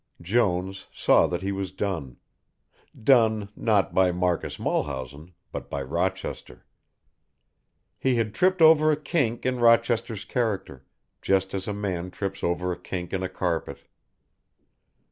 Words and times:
Jones 0.23 0.87
saw 0.91 1.27
that 1.27 1.43
he 1.43 1.51
was 1.51 1.71
done; 1.71 2.17
done 3.03 3.49
not 3.55 3.93
by 3.93 4.11
Marcus 4.11 4.57
Mulhausen, 4.57 5.33
but 5.51 5.69
by 5.69 5.83
Rochester. 5.83 6.65
He 7.99 8.15
had 8.15 8.33
tripped 8.33 8.63
over 8.63 8.91
a 8.91 8.97
kink 8.99 9.45
in 9.45 9.59
Rochester's 9.59 10.25
character, 10.25 10.83
just 11.21 11.53
as 11.53 11.67
a 11.67 11.71
man 11.75 12.09
trips 12.09 12.43
over 12.43 12.71
a 12.71 12.79
kink 12.79 13.13
in 13.13 13.21
a 13.21 13.29
carpet. 13.29 13.77